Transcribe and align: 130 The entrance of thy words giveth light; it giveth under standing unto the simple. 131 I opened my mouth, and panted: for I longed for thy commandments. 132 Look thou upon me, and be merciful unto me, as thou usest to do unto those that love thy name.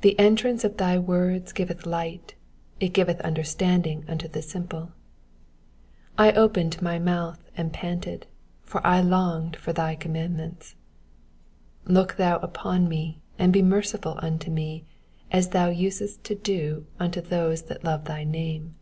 130 0.00 0.10
The 0.16 0.20
entrance 0.26 0.64
of 0.64 0.76
thy 0.76 0.98
words 0.98 1.52
giveth 1.52 1.86
light; 1.86 2.34
it 2.80 2.88
giveth 2.88 3.20
under 3.24 3.44
standing 3.44 4.04
unto 4.08 4.26
the 4.26 4.42
simple. 4.42 4.90
131 6.16 6.26
I 6.26 6.32
opened 6.32 6.82
my 6.82 6.98
mouth, 6.98 7.48
and 7.56 7.72
panted: 7.72 8.26
for 8.64 8.84
I 8.84 9.00
longed 9.00 9.54
for 9.54 9.72
thy 9.72 9.94
commandments. 9.94 10.74
132 11.84 11.92
Look 11.92 12.16
thou 12.16 12.38
upon 12.44 12.88
me, 12.88 13.20
and 13.38 13.52
be 13.52 13.62
merciful 13.62 14.18
unto 14.20 14.50
me, 14.50 14.84
as 15.30 15.50
thou 15.50 15.68
usest 15.68 16.24
to 16.24 16.34
do 16.34 16.86
unto 16.98 17.20
those 17.20 17.62
that 17.66 17.84
love 17.84 18.06
thy 18.06 18.24
name. 18.24 18.74